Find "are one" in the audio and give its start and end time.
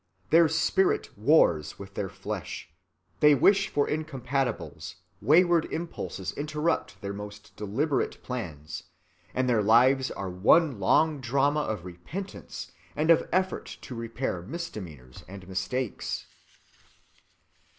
10.09-10.79